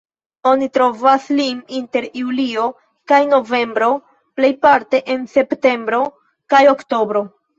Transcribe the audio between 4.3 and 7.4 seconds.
plejparte en septembro kaj oktobro.